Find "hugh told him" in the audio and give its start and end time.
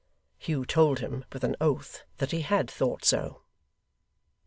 0.39-1.25